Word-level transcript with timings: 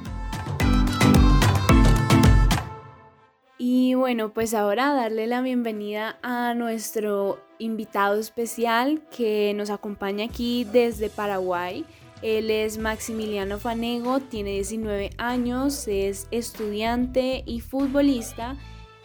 Y 3.60 3.94
bueno, 3.94 4.32
pues 4.32 4.54
ahora 4.54 4.94
darle 4.94 5.26
la 5.26 5.40
bienvenida 5.40 6.16
a 6.22 6.54
nuestro 6.54 7.40
invitado 7.58 8.20
especial 8.20 9.02
que 9.10 9.52
nos 9.54 9.70
acompaña 9.70 10.26
aquí 10.26 10.64
desde 10.72 11.10
Paraguay. 11.10 11.84
Él 12.22 12.50
es 12.50 12.78
Maximiliano 12.78 13.58
Fanego, 13.58 14.20
tiene 14.20 14.50
19 14.52 15.10
años, 15.18 15.86
es 15.86 16.26
estudiante 16.30 17.44
y 17.46 17.60
futbolista 17.60 18.56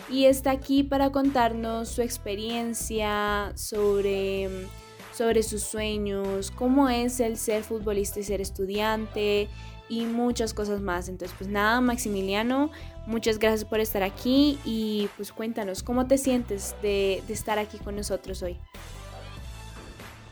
y 0.09 0.25
está 0.25 0.51
aquí 0.51 0.83
para 0.83 1.11
contarnos 1.11 1.89
su 1.89 2.01
experiencia 2.01 3.51
sobre, 3.55 4.67
sobre 5.13 5.43
sus 5.43 5.63
sueños, 5.63 6.51
cómo 6.51 6.89
es 6.89 7.19
el 7.19 7.37
ser 7.37 7.63
futbolista 7.63 8.19
y 8.19 8.23
ser 8.23 8.41
estudiante 8.41 9.47
y 9.89 10.05
muchas 10.05 10.53
cosas 10.53 10.81
más. 10.81 11.07
Entonces, 11.09 11.35
pues 11.37 11.49
nada, 11.49 11.81
Maximiliano, 11.81 12.71
muchas 13.05 13.39
gracias 13.39 13.65
por 13.65 13.79
estar 13.79 14.03
aquí 14.03 14.57
y 14.65 15.09
pues 15.17 15.31
cuéntanos, 15.31 15.83
¿cómo 15.83 16.07
te 16.07 16.17
sientes 16.17 16.75
de, 16.81 17.23
estar 17.29 17.59
aquí 17.59 17.77
con 17.77 17.95
nosotros 17.95 18.41
hoy? 18.41 18.57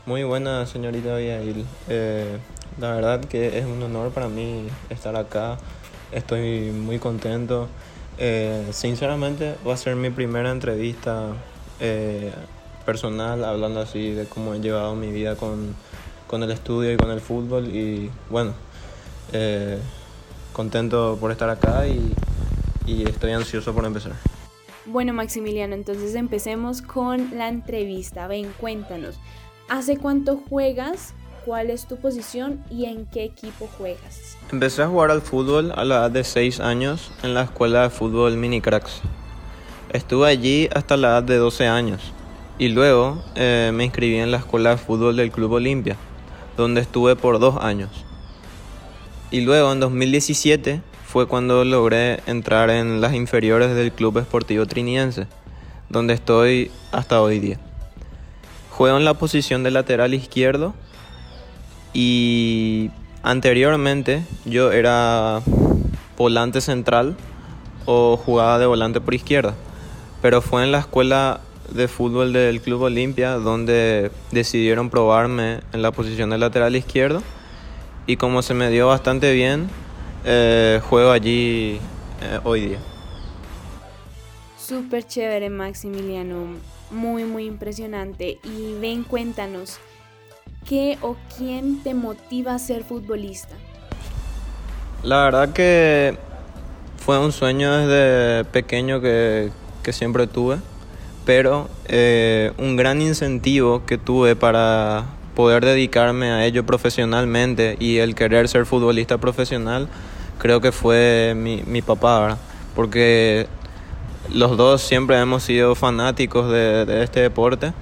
Muy 0.04 0.24
buena, 0.24 0.66
señorita 0.66 1.14
Abigail. 1.14 1.64
Eh, 1.88 2.36
la 2.80 2.92
verdad 2.92 3.20
que 3.20 3.56
es 3.56 3.64
un 3.64 3.80
honor 3.84 4.10
para 4.10 4.28
mí 4.28 4.66
estar 4.90 5.14
acá. 5.14 5.58
Estoy 6.10 6.72
muy 6.72 6.98
contento. 6.98 7.68
Eh, 8.18 8.66
sinceramente 8.72 9.54
va 9.64 9.74
a 9.74 9.76
ser 9.76 9.94
mi 9.94 10.10
primera 10.10 10.50
entrevista 10.50 11.28
eh, 11.78 12.32
personal 12.84 13.44
hablando 13.44 13.78
así 13.78 14.10
de 14.10 14.26
cómo 14.26 14.54
he 14.54 14.60
llevado 14.60 14.96
mi 14.96 15.12
vida 15.12 15.36
con, 15.36 15.72
con 16.26 16.42
el 16.42 16.50
estudio 16.50 16.92
y 16.92 16.96
con 16.96 17.12
el 17.12 17.20
fútbol 17.20 17.68
y 17.68 18.10
bueno, 18.28 18.54
contento 20.52 21.16
por 21.20 21.30
estar 21.30 21.48
acá 21.48 21.86
y 21.86 23.04
estoy 23.04 23.30
ansioso 23.30 23.72
por 23.72 23.84
empezar. 23.84 24.14
Bueno 24.84 25.12
Maximiliano, 25.12 25.74
entonces 25.74 26.16
empecemos 26.16 26.82
con 26.82 27.38
la 27.38 27.48
entrevista. 27.48 28.26
Ven, 28.26 28.52
cuéntanos, 28.58 29.20
¿hace 29.68 29.96
cuánto 29.96 30.40
juegas 30.48 31.14
cuál 31.44 31.70
es 31.70 31.86
tu 31.86 31.96
posición 31.96 32.62
y 32.70 32.86
en 32.86 33.06
qué 33.06 33.24
equipo 33.24 33.68
juegas. 33.78 34.36
Empecé 34.50 34.82
a 34.82 34.88
jugar 34.88 35.10
al 35.10 35.22
fútbol 35.22 35.72
a 35.74 35.84
la 35.84 35.96
edad 35.96 36.10
de 36.10 36.24
6 36.24 36.60
años 36.60 37.12
en 37.22 37.34
la 37.34 37.42
escuela 37.42 37.82
de 37.82 37.90
fútbol 37.90 38.36
Mini 38.36 38.60
Cracks. 38.60 39.00
Estuve 39.92 40.28
allí 40.28 40.68
hasta 40.74 40.96
la 40.96 41.08
edad 41.08 41.22
de 41.22 41.36
12 41.36 41.66
años 41.66 42.12
y 42.58 42.68
luego 42.68 43.22
eh, 43.34 43.70
me 43.74 43.84
inscribí 43.84 44.16
en 44.16 44.30
la 44.30 44.38
escuela 44.38 44.70
de 44.70 44.76
fútbol 44.76 45.16
del 45.16 45.30
Club 45.30 45.52
Olimpia, 45.52 45.96
donde 46.56 46.80
estuve 46.80 47.16
por 47.16 47.38
dos 47.38 47.56
años. 47.62 47.90
Y 49.30 49.40
luego 49.40 49.72
en 49.72 49.80
2017 49.80 50.80
fue 51.04 51.26
cuando 51.26 51.64
logré 51.64 52.20
entrar 52.26 52.70
en 52.70 53.00
las 53.00 53.14
inferiores 53.14 53.74
del 53.74 53.92
Club 53.92 54.18
Esportivo 54.18 54.66
Triniense, 54.66 55.26
donde 55.88 56.14
estoy 56.14 56.70
hasta 56.90 57.20
hoy 57.20 57.38
día. 57.38 57.58
Juego 58.72 58.96
en 58.96 59.04
la 59.04 59.14
posición 59.14 59.62
de 59.62 59.70
lateral 59.70 60.14
izquierdo 60.14 60.74
y 61.92 62.90
anteriormente 63.22 64.24
yo 64.46 64.72
era 64.72 65.42
volante 66.16 66.62
central 66.62 67.14
o 67.84 68.16
jugaba 68.16 68.58
de 68.58 68.64
volante 68.64 69.00
por 69.00 69.14
izquierda. 69.14 69.54
Pero 70.22 70.40
fue 70.40 70.64
en 70.64 70.72
la 70.72 70.78
escuela 70.78 71.40
de 71.70 71.86
fútbol 71.86 72.32
del 72.32 72.62
Club 72.62 72.82
Olimpia 72.82 73.32
donde 73.32 74.10
decidieron 74.30 74.88
probarme 74.88 75.60
en 75.72 75.82
la 75.82 75.92
posición 75.92 76.30
de 76.30 76.38
lateral 76.38 76.74
izquierdo. 76.74 77.22
Y 78.06 78.16
como 78.16 78.40
se 78.40 78.54
me 78.54 78.70
dio 78.70 78.88
bastante 78.88 79.34
bien, 79.34 79.68
eh, 80.24 80.80
juego 80.88 81.10
allí 81.10 81.78
eh, 82.22 82.40
hoy 82.42 82.68
día. 82.68 82.78
Súper 84.56 85.06
chévere, 85.06 85.50
Maximiliano. 85.50 86.46
Muy, 86.92 87.24
muy 87.24 87.46
impresionante. 87.46 88.38
Y 88.44 88.74
ven, 88.80 89.02
cuéntanos. 89.02 89.78
¿Qué 90.68 90.98
o 91.00 91.16
quién 91.36 91.82
te 91.82 91.94
motiva 91.94 92.54
a 92.54 92.58
ser 92.58 92.84
futbolista? 92.84 93.56
La 95.02 95.24
verdad 95.24 95.52
que 95.52 96.16
fue 97.04 97.18
un 97.18 97.32
sueño 97.32 97.76
desde 97.78 98.44
pequeño 98.44 99.00
que, 99.00 99.50
siempre 99.90 100.28
tuve, 100.28 100.58
pero 101.24 101.68
eh, 101.88 102.52
un 102.58 102.76
gran 102.76 103.02
incentivo 103.02 103.84
que 103.84 103.98
tuve 103.98 104.36
para 104.36 105.06
poder 105.34 105.64
dedicarme 105.64 106.30
a 106.30 106.46
ello 106.46 106.64
profesionalmente 106.64 107.76
y 107.80 107.98
el 107.98 108.14
querer 108.14 108.48
ser 108.48 108.64
futbolista 108.64 109.18
profesional, 109.18 109.88
creo 110.38 110.60
que 110.60 110.70
fue 110.70 111.34
mi, 111.36 111.64
mi 111.66 111.82
papá, 111.82 112.38
porque 112.76 113.48
los 114.32 114.56
dos 114.56 114.82
siempre 114.82 115.18
hemos 115.18 115.42
sido 115.42 115.74
fanáticos 115.74 116.50
de 116.50 117.02
este 117.02 117.20
deporte 117.20 117.72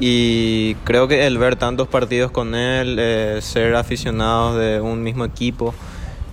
y 0.00 0.76
creo 0.76 1.08
que 1.08 1.26
el 1.26 1.36
ver 1.36 1.56
tantos 1.56 1.86
partidos 1.86 2.30
con 2.30 2.54
él, 2.54 2.96
eh, 2.98 3.38
ser 3.42 3.76
aficionados 3.76 4.58
de 4.58 4.80
un 4.80 5.02
mismo 5.02 5.26
equipo, 5.26 5.74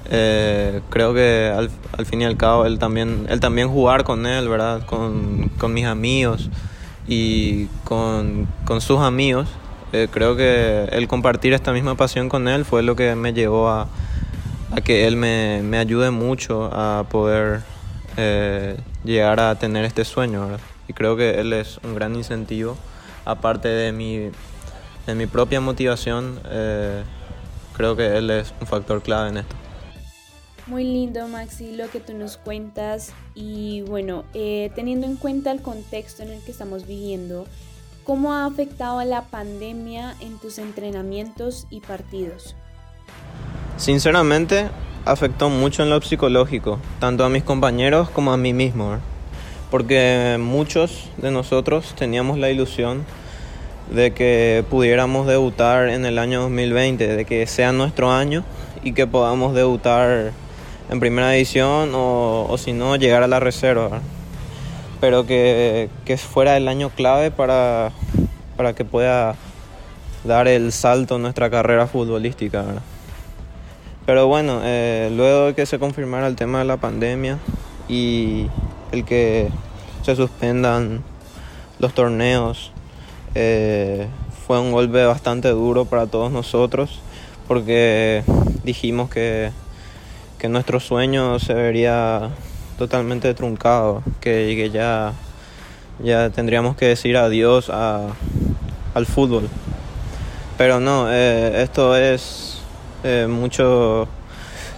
eh, 0.10 0.80
creo 0.90 1.14
que 1.14 1.54
al, 1.54 2.06
fin 2.06 2.22
y 2.22 2.26
al 2.26 2.38
cabo 2.38 2.66
él 2.66 2.80
también, 2.80 3.28
él 3.28 3.42
también 3.42 3.68
jugar 3.68 4.06
con 4.06 4.26
él, 4.26 4.48
¿verdad? 4.48 4.86
Con, 4.86 5.52
con 5.58 5.74
mis 5.74 5.86
amigos 5.86 6.50
y 7.10 7.66
con, 7.84 8.48
con 8.64 8.80
sus 8.80 9.02
amigos. 9.02 9.50
Eh, 9.92 10.08
creo 10.10 10.38
que 10.38 10.86
el 10.94 11.10
compartir 11.10 11.52
esta 11.52 11.74
misma 11.74 11.96
pasión 11.96 12.30
con 12.30 12.48
él 12.48 12.64
fue 12.64 12.84
lo 12.84 12.96
que 12.96 13.16
me 13.16 13.34
llevó 13.34 13.68
a, 13.68 13.90
a 14.72 14.80
que 14.80 15.08
él 15.08 15.18
me, 15.18 15.62
me, 15.62 15.78
ayude 15.78 16.12
mucho 16.12 16.70
a 16.72 17.04
poder 17.10 17.64
llegar 19.08 19.40
a 19.40 19.56
tener 19.56 19.86
este 19.86 20.06
sueño, 20.06 20.46
¿verdad? 20.46 20.60
Y 20.88 20.94
creo 20.94 21.18
que 21.18 21.40
él 21.40 21.54
es 21.54 21.80
un 21.84 21.96
gran 21.96 22.16
incentivo 22.16 22.78
aparte 23.28 23.68
de 23.68 23.92
mi, 23.92 24.32
de 25.06 25.16
mi 25.16 25.28
propia 25.28 25.60
motivación, 25.60 26.40
eh, 26.50 27.04
creo 27.76 27.96
que 27.96 28.18
él 28.18 28.30
es 28.30 28.54
un 28.62 28.68
factor 28.68 29.02
clave 29.04 29.30
en 29.30 29.38
esto. 29.38 29.56
Muy 30.66 30.84
lindo, 30.84 31.28
Maxi, 31.28 31.76
lo 31.76 31.90
que 31.90 32.00
tú 32.00 32.14
nos 32.14 32.38
cuentas. 32.38 33.14
Y 33.36 33.82
bueno, 33.82 34.26
eh, 34.34 34.72
teniendo 34.76 35.06
en 35.06 35.16
cuenta 35.16 35.52
el 35.52 35.62
contexto 35.62 36.24
en 36.24 36.32
el 36.32 36.42
que 36.42 36.52
estamos 36.52 36.88
viviendo, 36.88 37.46
¿cómo 38.04 38.34
ha 38.34 38.46
afectado 38.46 39.04
la 39.04 39.24
pandemia 39.24 40.16
en 40.22 40.38
tus 40.40 40.58
entrenamientos 40.58 41.68
y 41.70 41.82
partidos? 41.82 42.56
Sinceramente, 43.78 44.70
afectó 45.12 45.50
mucho 45.50 45.84
en 45.84 45.90
lo 45.90 46.02
psicológico, 46.02 46.80
tanto 47.00 47.26
a 47.26 47.30
mis 47.30 47.44
compañeros 47.44 48.10
como 48.10 48.32
a 48.32 48.38
mí 48.38 48.54
mismo 48.54 48.98
porque 49.70 50.38
muchos 50.40 51.10
de 51.18 51.32
nosotros 51.32 51.94
teníamos 51.98 52.38
la 52.38 52.50
ilusión 52.50 53.06
de 53.92 54.14
que 54.14 54.64
pudiéramos 54.70 55.28
debutar 55.28 55.90
en 55.90 56.06
el 56.06 56.20
año 56.20 56.42
2020, 56.42 57.08
de 57.08 57.26
que 57.26 57.48
sea 57.48 57.72
nuestro 57.72 58.12
año 58.12 58.44
y 58.84 58.94
que 58.94 59.08
podamos 59.08 59.54
debutar 59.54 60.32
en 60.90 61.00
primera 61.00 61.32
división 61.32 61.92
o, 61.94 62.56
si 62.58 62.74
no 62.74 62.96
llegar 62.96 63.24
a 63.24 63.28
la 63.28 63.40
reserva. 63.40 64.02
Pero 65.00 65.26
que, 65.28 65.90
que, 66.06 66.18
fuera 66.18 66.58
el 66.58 66.68
año 66.68 66.90
clave 66.90 67.30
para, 67.30 67.92
para 68.56 68.74
que 68.74 68.84
pueda 68.84 69.36
dar 70.24 70.48
el 70.48 70.72
salto 70.72 71.18
en 71.18 71.22
nuestra 71.24 71.50
carrera 71.50 71.88
futbolística. 71.88 72.64
Pero 74.08 74.26
bueno, 74.28 74.62
eh, 74.64 75.12
luego 75.14 75.48
de 75.48 75.54
que 75.54 75.66
se 75.66 75.80
confirmara 75.80 76.28
el 76.28 76.38
tema 76.38 76.60
de 76.60 76.66
la 76.66 76.78
pandemia 76.78 77.40
y 77.90 78.48
el 78.94 79.04
que 79.04 79.50
se 80.02 80.16
suspendan 80.16 81.04
los 81.80 81.94
torneos, 81.94 82.72
eh, 83.36 84.08
fue 84.48 84.62
un 84.62 84.72
golpe 84.72 85.06
bastante 85.06 85.50
duro 85.50 85.84
para 85.84 86.08
todos 86.08 86.32
nosotros 86.32 87.02
porque 87.50 88.24
dijimos 88.64 89.10
que, 89.10 89.52
que 90.40 90.48
nuestro 90.48 90.80
sueño 90.80 91.38
se 91.40 91.54
vería 91.54 92.30
totalmente 92.78 93.34
truncado, 93.34 94.04
que, 94.22 94.70
ya, 94.72 95.12
ya 96.02 96.30
tendríamos 96.30 96.78
que 96.78 96.86
decir 96.86 97.18
adiós 97.18 97.70
a, 97.70 98.08
al 98.94 99.06
fútbol. 99.06 99.50
Pero 100.58 100.80
no, 100.80 101.12
eh, 101.12 101.62
esto 101.62 101.98
es 101.98 102.57
eh, 103.10 103.26
mucho, 103.26 104.06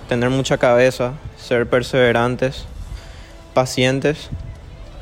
tener 0.07 0.29
mucha 0.29 0.59
cabeza, 0.59 1.13
ser 1.35 1.67
perseverantes, 1.67 2.65
pacientes 3.55 4.29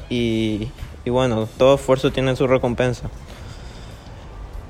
y, 0.09 0.69
bueno, 1.05 1.49
todo 1.57 1.75
esfuerzo 1.75 2.09
tiene 2.09 2.37
su 2.37 2.47
recompensa. 2.47 3.09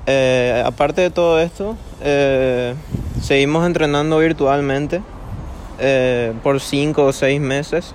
Eh, 0.06 0.60
aparte 0.66 1.02
de 1.02 1.10
todo 1.10 1.38
esto, 1.38 1.76
eh, 2.02 2.74
seguimos 3.22 3.64
entrenando 3.64 4.18
virtualmente 4.18 5.02
por 6.42 6.60
cinco 6.60 7.04
o 7.04 7.12
seis 7.12 7.40
meses. 7.40 7.94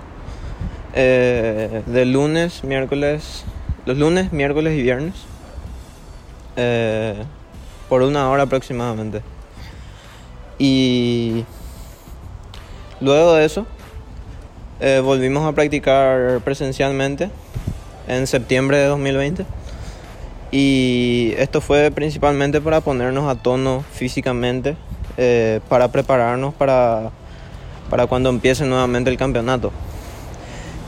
de 0.93 2.05
lunes, 2.05 2.63
miércoles, 2.63 3.43
los 3.85 3.97
lunes, 3.97 4.31
miércoles 4.31 4.79
y 4.79 4.81
viernes. 4.81 5.15
por 7.89 8.01
una 8.01 8.29
hora 8.29 8.43
aproximadamente. 8.43 9.32
Y 10.59 11.45
luego 13.01 13.33
de 13.33 13.45
eso, 13.45 13.65
volvimos 15.03 15.47
a 15.47 15.53
practicar 15.53 16.41
presencialmente 16.41 17.29
en 18.07 18.27
septiembre 18.27 18.77
de 18.77 18.85
2020. 18.87 19.45
Y 20.51 21.33
esto 21.37 21.61
fue 21.61 21.89
principalmente 21.89 22.61
para 22.61 22.81
ponernos 22.81 23.27
a 23.27 23.41
tono 23.41 23.83
físicamente, 23.91 24.77
eh, 25.17 25.61
para 25.67 25.87
prepararnos 25.87 26.53
para, 26.53 27.09
para 27.89 28.05
cuando 28.05 28.29
empiece 28.29 28.63
nuevamente 28.65 29.09
el 29.09 29.17
campeonato. 29.17 29.71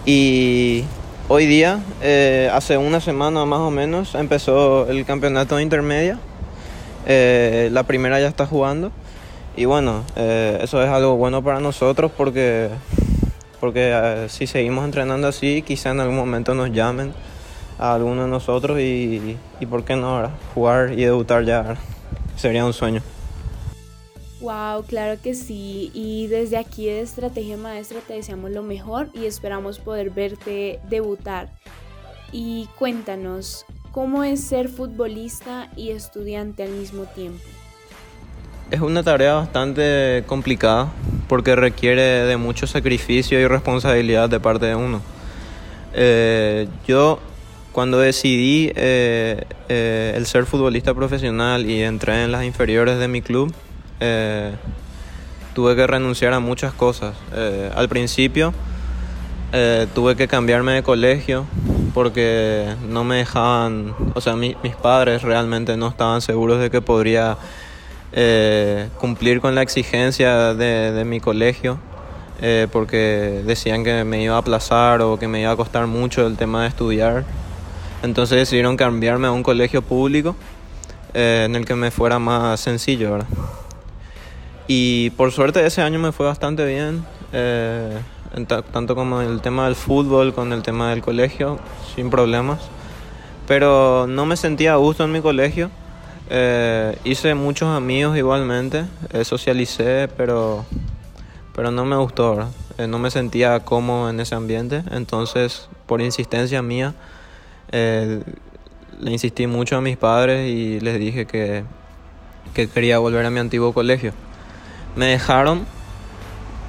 Y 0.06 0.84
hoy 1.30 1.48
día, 1.48 1.80
eh, 2.04 2.48
hace 2.54 2.78
una 2.78 3.02
semana 3.02 3.44
más 3.46 3.60
o 3.60 3.72
menos, 3.72 4.14
empezó 4.14 4.88
el 4.88 5.04
campeonato 5.04 5.60
intermedia. 5.60 6.20
Eh, 7.08 7.70
la 7.72 7.84
primera 7.84 8.20
ya 8.20 8.28
está 8.28 8.46
jugando. 8.46 8.92
Y 9.58 9.66
bueno, 9.66 10.04
eso 10.16 10.84
es 10.84 10.90
algo 10.90 11.16
bueno 11.16 11.44
para 11.44 11.60
nosotros 11.60 12.12
porque, 12.16 12.70
porque 13.60 14.26
si 14.30 14.48
seguimos 14.48 14.84
entrenando 14.86 15.28
así, 15.28 15.62
quizá 15.62 15.92
en 15.92 16.02
algún 16.02 16.18
momento 16.18 16.54
nos 16.54 16.72
llamen 16.72 17.14
a 17.80 17.94
alguno 17.94 18.24
de 18.24 18.30
nosotros 18.30 18.80
y, 18.80 19.38
y 19.60 19.66
por 19.66 19.84
qué 19.84 19.96
no 19.96 20.16
ahora 20.16 20.32
jugar 20.54 20.94
y 20.94 21.04
debutar 21.04 21.46
ya 21.46 21.78
sería 22.36 22.66
un 22.66 22.74
sueño. 22.74 23.02
Wow, 24.42 24.84
claro 24.84 25.20
que 25.22 25.34
sí. 25.34 25.90
Y 25.94 26.28
desde 26.28 26.58
aquí 26.58 26.86
de 26.86 27.02
Estrategia 27.02 27.58
Maestra 27.58 28.00
te 28.06 28.14
deseamos 28.14 28.52
lo 28.52 28.62
mejor 28.62 29.10
y 29.14 29.26
esperamos 29.26 29.80
poder 29.80 30.10
verte 30.10 30.80
debutar. 30.90 31.50
Y 32.32 32.68
cuéntanos, 32.78 33.66
¿cómo 33.92 34.24
es 34.24 34.44
ser 34.44 34.68
futbolista 34.68 35.70
y 35.76 35.92
estudiante 35.92 36.64
al 36.64 36.72
mismo 36.72 37.06
tiempo? 37.06 37.44
Es 38.72 38.82
una 38.82 39.04
tarea 39.04 39.36
bastante 39.36 40.24
complicada 40.26 40.92
porque 41.28 41.56
requiere 41.56 42.02
de 42.02 42.36
mucho 42.36 42.66
sacrificio 42.66 43.40
y 43.40 43.46
responsabilidad 43.46 44.28
de 44.28 44.40
parte 44.40 44.66
de 44.66 44.76
uno. 44.76 45.02
Eh, 45.94 46.68
yo 46.88 47.20
cuando 47.72 48.00
decidí 48.00 48.72
eh, 48.76 49.44
eh, 49.70 50.14
el 50.16 50.26
ser 50.26 50.48
futbolista 50.48 50.96
profesional 50.96 51.70
y 51.70 51.84
entré 51.84 52.24
en 52.24 52.32
las 52.32 52.44
inferiores 52.44 52.98
de 52.98 53.08
mi 53.08 53.22
club, 53.22 53.54
tuve 55.54 55.76
que 55.76 55.86
renunciar 55.86 56.34
a 56.34 56.40
muchas 56.40 56.74
cosas. 56.74 57.16
al 57.76 57.88
principio 57.88 58.52
tuve 59.94 60.16
que 60.16 60.28
cambiarme 60.28 60.74
de 60.74 60.84
colegio 60.84 61.46
porque 61.94 62.76
no 62.90 63.04
me 63.04 63.18
dejaban, 63.18 63.96
o 64.16 64.22
sea, 64.22 64.36
mis 64.36 64.76
padres 64.82 65.22
realmente 65.22 65.78
no 65.78 65.88
estaban 65.88 66.22
seguros 66.22 66.60
de 66.60 66.70
que 66.70 66.82
podría 66.82 67.38
cumplir 68.98 69.42
con 69.42 69.56
la 69.56 69.62
exigencia 69.62 70.54
de, 70.54 70.92
de 70.92 71.06
mi 71.06 71.20
colegio. 71.20 71.80
porque 72.72 73.44
decían 73.46 73.84
que 73.84 74.04
me 74.04 74.24
iba 74.24 74.36
a 74.36 74.40
aplazar 74.40 75.02
o 75.02 75.18
que 75.20 75.28
me 75.28 75.42
iba 75.42 75.52
a 75.52 75.56
costar 75.56 75.88
mucho 75.88 76.26
el 76.26 76.38
tema 76.38 76.64
de 76.64 76.70
estudiar 76.70 77.26
entonces 78.06 78.38
decidieron 78.38 78.78
cambiarme 78.78 79.28
a 79.28 79.32
un 79.32 79.42
colegio 79.42 79.82
público 79.82 80.36
eh, 81.16 81.44
en 81.46 81.56
el 81.56 81.66
que 81.66 81.76
me 81.76 81.90
fuera 81.90 82.20
más 82.20 82.60
sencillo. 82.60 83.18
Y 84.68 85.10
por 85.12 85.32
suerte 85.32 85.66
ese 85.66 85.82
año 85.82 85.98
me 85.98 86.12
fue 86.12 86.28
bastante 86.28 86.66
bien, 86.66 87.04
eh, 87.34 87.98
tanto 88.72 88.96
como 88.96 89.22
el 89.22 89.42
tema 89.42 89.66
del 89.66 89.76
fútbol, 89.76 90.36
con 90.36 90.54
el 90.54 90.62
tema 90.62 90.92
del 90.92 91.02
colegio, 91.02 91.60
sin 91.96 92.12
problemas. 92.12 92.62
Pero 93.48 94.06
no 94.08 94.28
me 94.28 94.38
sentía 94.38 94.74
a 94.74 94.78
gusto 94.78 95.04
en 95.04 95.12
mi 95.12 95.22
colegio. 95.22 95.72
Eh, 96.30 96.98
hice 97.04 97.36
muchos 97.36 97.70
amigos 97.70 98.18
igualmente, 98.18 98.86
socialicé, 99.24 100.10
pero, 100.18 100.66
pero 101.56 101.72
no 101.72 101.86
me 101.86 101.96
gustó, 101.96 102.36
¿verdad? 102.36 102.50
no 102.88 103.00
me 103.00 103.10
sentía 103.10 103.60
cómodo 103.62 104.10
en 104.10 104.20
ese 104.20 104.36
ambiente. 104.36 104.84
Entonces, 104.92 105.70
por 105.86 106.02
insistencia 106.02 106.62
mía, 106.62 106.94
eh, 107.72 108.22
le 109.00 109.12
insistí 109.12 109.48
mucho 109.48 109.78
a 109.78 109.82
mis 109.82 109.98
padres 109.98 110.50
y 110.50 110.80
les 110.80 111.00
dije 111.00 111.26
que, 111.26 111.64
que 112.54 112.68
quería 112.70 113.00
volver 113.00 113.26
a 113.26 113.30
mi 113.30 113.40
antiguo 113.40 113.74
colegio. 113.74 114.14
Me 114.96 115.08
dejaron, 115.08 115.66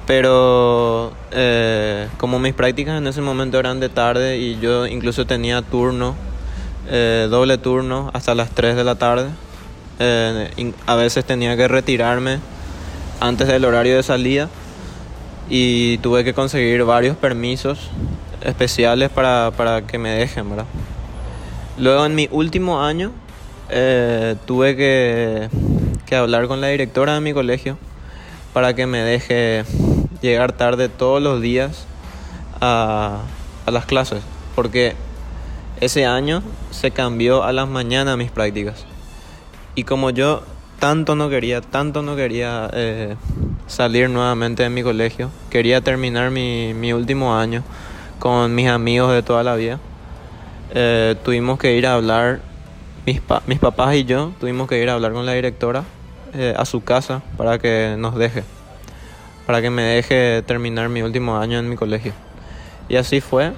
pero 0.05 1.13
eh, 1.31 2.07
como 2.17 2.39
mis 2.39 2.53
prácticas 2.53 2.97
en 2.97 3.07
ese 3.07 3.21
momento 3.21 3.59
eran 3.59 3.79
de 3.79 3.89
tarde 3.89 4.37
y 4.37 4.59
yo 4.59 4.87
incluso 4.87 5.25
tenía 5.25 5.61
turno, 5.61 6.15
eh, 6.89 7.27
doble 7.29 7.57
turno 7.57 8.11
hasta 8.13 8.35
las 8.35 8.51
3 8.51 8.75
de 8.75 8.83
la 8.83 8.95
tarde, 8.95 9.29
a 9.99 10.95
veces 10.95 11.25
tenía 11.25 11.57
que 11.57 11.67
retirarme 11.67 12.39
antes 13.19 13.47
del 13.47 13.65
horario 13.65 13.95
de 13.95 14.03
salida 14.03 14.49
y 15.49 15.97
tuve 15.99 16.23
que 16.23 16.33
conseguir 16.33 16.83
varios 16.83 17.15
permisos 17.17 17.89
especiales 18.41 19.09
para, 19.09 19.51
para 19.55 19.87
que 19.87 19.97
me 19.97 20.09
dejen, 20.09 20.49
¿verdad? 20.49 20.65
Luego 21.77 22.05
en 22.05 22.15
mi 22.15 22.27
último 22.31 22.83
año 22.83 23.11
eh, 23.69 24.35
tuve 24.45 24.75
que, 24.75 25.49
que 26.05 26.15
hablar 26.15 26.47
con 26.47 26.61
la 26.61 26.67
directora 26.67 27.13
de 27.13 27.21
mi 27.21 27.33
colegio 27.33 27.77
para 28.53 28.73
que 28.73 28.87
me 28.87 28.99
deje 28.99 29.63
llegar 30.21 30.53
tarde 30.53 30.89
todos 30.89 31.21
los 31.21 31.41
días 31.41 31.85
a, 32.59 33.21
a, 33.65 33.71
las 33.71 33.85
clases, 33.85 34.23
porque 34.55 34.95
ese 35.79 36.05
año 36.05 36.41
se 36.71 36.91
cambió 36.91 37.43
a 37.43 37.51
las 37.51 37.67
mañanas 37.67 38.17
mis 38.17 38.31
prácticas. 38.31 38.85
Y 39.77 39.83
como 39.83 40.09
yo 40.09 40.41
tanto 40.79 41.15
no 41.15 41.29
quería, 41.29 41.61
tanto 41.61 42.01
no 42.01 42.15
quería 42.15 42.67
eh, 42.73 43.15
salir 43.67 44.09
nuevamente 44.09 44.63
de 44.63 44.71
mi 44.71 44.81
colegio, 44.81 45.29
quería 45.51 45.81
terminar 45.81 46.31
mi, 46.31 46.73
mi 46.73 46.93
último 46.93 47.37
año 47.37 47.61
con 48.17 48.55
mis 48.55 48.69
amigos 48.69 49.13
de 49.13 49.21
toda 49.21 49.43
la 49.43 49.53
vida. 49.53 49.79
Eh, 50.73 51.15
tuvimos 51.23 51.59
que 51.59 51.75
ir 51.75 51.85
a 51.85 51.93
hablar, 51.93 52.39
mis, 53.05 53.21
mis 53.45 53.59
papás 53.59 53.93
y 53.93 54.05
yo 54.05 54.33
tuvimos 54.39 54.67
que 54.67 54.81
ir 54.81 54.89
a 54.89 54.93
hablar 54.93 55.13
con 55.13 55.27
la 55.27 55.33
directora 55.33 55.83
eh, 56.33 56.55
a 56.57 56.65
su 56.65 56.83
casa 56.83 57.21
para 57.37 57.59
que 57.59 57.93
nos 57.99 58.15
deje, 58.15 58.43
para 59.45 59.61
que 59.61 59.69
me 59.69 59.83
deje 59.83 60.41
terminar 60.41 60.89
mi 60.89 61.03
último 61.03 61.37
año 61.37 61.59
en 61.59 61.69
mi 61.69 61.75
colegio. 61.75 62.13
Y 62.89 62.95
así 62.95 63.21
fue, 63.21 63.53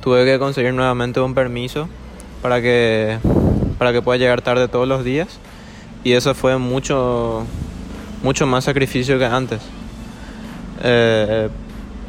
tuve 0.00 0.24
que 0.24 0.38
conseguir 0.38 0.72
nuevamente 0.72 1.20
un 1.20 1.34
permiso 1.34 1.90
para 2.40 2.62
que, 2.62 3.18
para 3.76 3.92
que 3.92 4.00
pueda 4.00 4.16
llegar 4.16 4.40
tarde 4.40 4.66
todos 4.68 4.88
los 4.88 5.04
días 5.04 5.38
y 6.04 6.12
eso 6.12 6.34
fue 6.34 6.58
mucho, 6.58 7.44
mucho 8.22 8.46
más 8.46 8.64
sacrificio 8.64 9.18
que 9.18 9.24
antes. 9.24 9.60
Eh, 10.82 11.48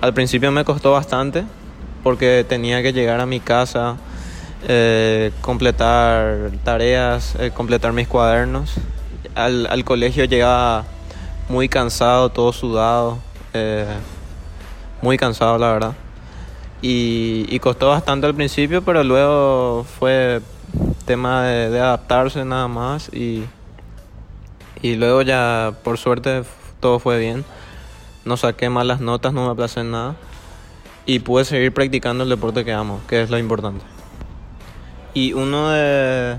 al 0.01 0.13
principio 0.13 0.51
me 0.51 0.63
costó 0.63 0.91
bastante 0.91 1.43
porque 2.03 2.45
tenía 2.47 2.81
que 2.81 2.93
llegar 2.93 3.19
a 3.19 3.25
mi 3.25 3.39
casa, 3.39 3.97
eh, 4.67 5.31
completar 5.41 6.51
tareas, 6.63 7.35
eh, 7.39 7.51
completar 7.53 7.93
mis 7.93 8.07
cuadernos. 8.07 8.75
Al, 9.35 9.67
al, 9.67 9.83
colegio 9.83 10.25
llegaba 10.25 10.85
muy 11.49 11.69
cansado, 11.69 12.29
todo 12.29 12.53
sudado. 12.53 13.19
Muy 15.01 15.17
cansado 15.17 15.57
la 15.57 15.71
verdad. 15.71 15.93
Y, 16.81 17.59
costó 17.59 17.89
bastante 17.89 18.25
al 18.27 18.35
principio, 18.35 18.81
pero 18.81 19.03
luego 19.03 19.85
fue 19.99 20.41
tema 21.05 21.43
de, 21.43 21.79
adaptarse 21.79 22.45
nada 22.45 22.67
más 22.67 23.09
y, 23.13 23.43
y 24.81 24.95
luego 24.95 25.21
ya 25.21 25.73
por 25.83 25.97
suerte 25.97 26.43
todo 26.79 26.99
fue 26.99 27.19
bien. 27.19 27.45
No 28.25 28.37
saqué 28.37 28.69
malas 28.69 29.01
notas, 29.01 29.33
no 29.33 29.45
me 29.45 29.51
aplacé 29.51 29.81
en 29.81 29.91
nada 29.91 30.15
y 31.05 31.19
pude 31.19 31.43
seguir 31.43 31.73
practicando 31.73 32.23
el 32.23 32.29
deporte 32.29 32.63
que 32.63 32.71
amo, 32.71 33.01
que 33.07 33.21
es 33.21 33.29
lo 33.29 33.39
importante. 33.39 33.83
Y 35.13 35.33
uno 35.33 35.71
de, 35.71 36.37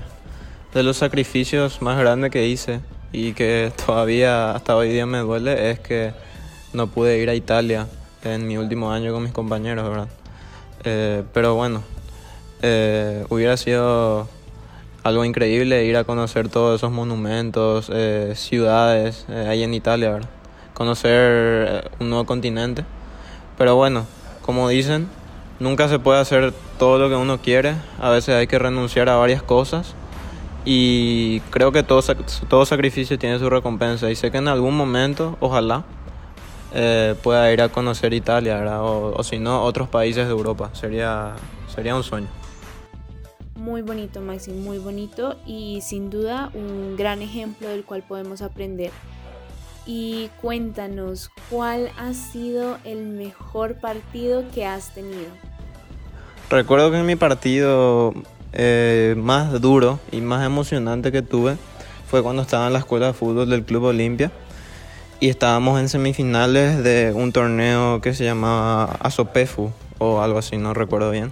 los 0.73 0.95
sacrificios 0.95 1.81
más 1.81 1.99
grandes 1.99 2.31
que 2.31 2.47
hice 2.47 2.79
y 3.11 3.33
que 3.33 3.73
todavía 3.85 4.51
hasta 4.51 4.75
hoy 4.75 4.89
día 4.89 5.05
me 5.05 5.19
duele 5.19 5.71
es 5.71 5.79
que 5.79 6.13
no 6.71 6.87
pude 6.87 7.17
ir 7.17 7.29
a 7.29 7.35
Italia 7.35 7.87
en 8.23 8.47
mi 8.47 8.57
último 8.57 8.91
año 8.91 9.11
con 9.11 9.23
mis 9.23 9.33
compañeros, 9.33 9.89
¿verdad? 9.89 10.07
Eh, 10.85 11.23
pero 11.33 11.55
bueno, 11.55 11.83
eh, 12.61 13.25
hubiera 13.29 13.57
sido 13.57 14.29
algo 15.03 15.25
increíble 15.25 15.85
ir 15.85 15.97
a 15.97 16.03
conocer 16.03 16.49
todos 16.49 16.79
esos 16.79 16.91
monumentos, 16.91 17.89
eh, 17.93 18.33
ciudades 18.35 19.25
ahí 19.29 19.63
en 19.63 19.73
Italia, 19.73 20.11
¿verdad? 20.11 20.29
Conocer 20.73 21.91
un 21.99 22.09
nuevo 22.09 22.25
continente. 22.25 22.85
Pero 23.57 23.75
bueno, 23.75 24.05
como 24.41 24.69
dicen, 24.69 25.07
nunca 25.59 25.87
se 25.87 25.99
puede 25.99 26.19
hacer 26.19 26.53
todo 26.79 26.97
lo 26.97 27.09
que 27.09 27.15
uno 27.15 27.39
quiere, 27.39 27.75
a 27.99 28.09
veces 28.09 28.35
hay 28.35 28.47
que 28.47 28.57
renunciar 28.57 29.09
a 29.09 29.15
varias 29.15 29.43
cosas 29.43 29.93
y 30.65 31.39
creo 31.51 31.71
que 31.71 31.83
todo, 31.83 32.01
todo 32.49 32.65
sacrificio 32.65 33.17
tiene 33.17 33.39
su 33.39 33.49
recompensa 33.49 34.09
y 34.11 34.15
sé 34.15 34.31
que 34.31 34.37
en 34.37 34.47
algún 34.47 34.75
momento, 34.75 35.37
ojalá, 35.39 35.83
eh, 36.73 37.15
pueda 37.21 37.51
ir 37.51 37.61
a 37.61 37.69
conocer 37.69 38.13
Italia, 38.13 38.81
o, 38.81 39.23
si 39.23 39.39
no, 39.39 39.63
otros 39.63 39.89
países 39.89 40.25
de 40.25 40.31
Europa. 40.31 40.69
Sería, 40.73 41.33
sería 41.73 41.95
un 41.95 42.03
sueño. 42.03 42.27
Muy 43.61 43.83
bonito, 43.83 44.21
Maxi, 44.21 44.53
muy 44.53 44.79
bonito 44.79 45.35
y 45.45 45.81
sin 45.81 46.09
duda 46.09 46.49
un 46.55 46.95
gran 46.97 47.21
ejemplo 47.21 47.67
del 47.67 47.83
cual 47.83 48.01
podemos 48.01 48.41
aprender. 48.41 48.89
Y 49.85 50.31
cuéntanos, 50.41 51.29
¿cuál 51.47 51.91
ha 51.95 52.15
sido 52.15 52.79
el 52.85 53.05
mejor 53.05 53.75
partido 53.75 54.45
que 54.51 54.65
has 54.65 54.95
tenido? 54.95 55.27
Recuerdo 56.49 56.89
que 56.89 56.97
en 56.97 57.05
mi 57.05 57.15
partido 57.15 58.15
eh, 58.51 59.13
más 59.15 59.61
duro 59.61 59.99
y 60.11 60.21
más 60.21 60.43
emocionante 60.43 61.11
que 61.11 61.21
tuve 61.21 61.55
fue 62.07 62.23
cuando 62.23 62.41
estaba 62.41 62.65
en 62.65 62.73
la 62.73 62.79
escuela 62.79 63.05
de 63.05 63.13
fútbol 63.13 63.47
del 63.47 63.63
Club 63.63 63.83
Olimpia 63.83 64.31
y 65.19 65.29
estábamos 65.29 65.79
en 65.79 65.87
semifinales 65.87 66.83
de 66.83 67.13
un 67.13 67.31
torneo 67.31 68.01
que 68.01 68.15
se 68.15 68.23
llamaba 68.23 68.85
Asopefu 69.01 69.69
o 69.99 70.19
algo 70.19 70.39
así, 70.39 70.57
no 70.57 70.73
recuerdo 70.73 71.11
bien. 71.11 71.31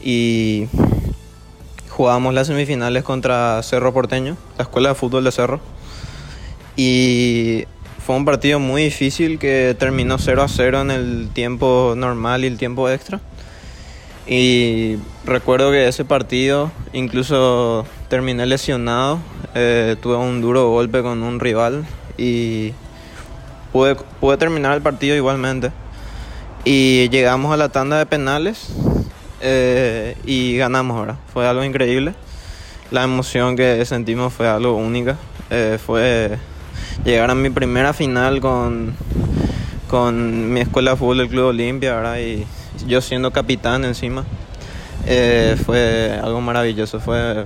Y 0.00 0.68
jugábamos 1.96 2.34
las 2.34 2.48
semifinales 2.48 3.04
contra 3.04 3.62
Cerro 3.62 3.92
Porteño, 3.94 4.36
la 4.58 4.64
escuela 4.64 4.88
de 4.88 4.94
fútbol 4.96 5.22
de 5.22 5.30
Cerro. 5.30 5.60
Y 6.76 7.66
fue 8.04 8.16
un 8.16 8.24
partido 8.24 8.58
muy 8.58 8.82
difícil 8.82 9.38
que 9.38 9.76
terminó 9.78 10.18
0 10.18 10.42
a 10.42 10.48
0 10.48 10.80
en 10.80 10.90
el 10.90 11.28
tiempo 11.32 11.94
normal 11.96 12.42
y 12.42 12.48
el 12.48 12.58
tiempo 12.58 12.90
extra. 12.90 13.20
Y 14.26 14.96
recuerdo 15.24 15.70
que 15.70 15.86
ese 15.86 16.04
partido 16.04 16.72
incluso 16.92 17.86
terminé 18.08 18.44
lesionado, 18.44 19.20
eh, 19.54 19.94
tuve 20.02 20.16
un 20.16 20.40
duro 20.40 20.70
golpe 20.70 21.00
con 21.00 21.22
un 21.22 21.38
rival 21.38 21.84
y 22.18 22.72
pude, 23.72 23.96
terminar 24.36 24.74
el 24.74 24.82
partido 24.82 25.14
igualmente. 25.14 25.70
Y 26.64 27.08
llegamos 27.10 27.52
a 27.52 27.56
la 27.56 27.68
tanda 27.68 27.98
de 27.98 28.06
penales 28.06 28.68
eh, 29.46 30.16
y 30.24 30.56
ganamos 30.56 30.96
ahora. 30.96 31.16
Fue 31.32 31.46
algo 31.46 31.62
increíble. 31.62 32.14
La 32.90 33.04
emoción 33.04 33.56
que 33.56 33.84
sentimos 33.84 34.32
fue 34.32 34.48
algo 34.48 34.74
única. 34.74 35.18
Eh, 35.50 35.78
fue 35.84 36.38
llegar 37.04 37.30
a 37.30 37.34
mi 37.34 37.50
primera 37.50 37.92
final 37.92 38.40
con, 38.40 38.94
con 39.88 40.52
mi 40.52 40.60
escuela 40.60 40.92
de 40.92 40.96
fútbol 40.96 41.18
del 41.18 41.28
Club 41.28 41.46
Olimpia, 41.48 42.20
Y 42.20 42.46
yo 42.86 43.00
siendo 43.00 43.32
capitán 43.32 43.84
encima. 43.84 44.24
Eh, 45.06 45.56
fue 45.64 46.18
algo 46.22 46.40
maravilloso. 46.40 46.98
Fue 46.98 47.44